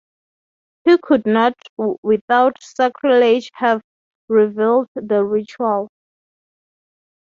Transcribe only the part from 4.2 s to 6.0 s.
revealed the ritual.